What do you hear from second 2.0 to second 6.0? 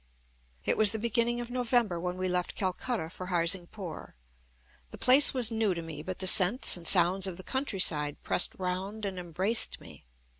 we left Calcutta for Harsingpur. The place was new to